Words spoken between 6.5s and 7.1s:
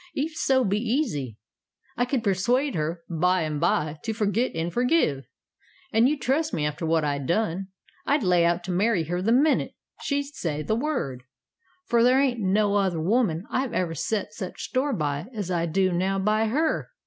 me after what